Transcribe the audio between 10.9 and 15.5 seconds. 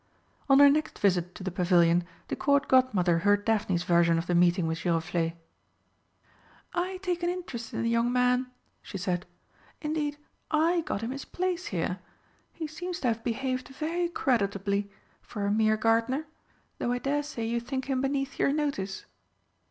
him his place here. He seems to have behaved very creditably for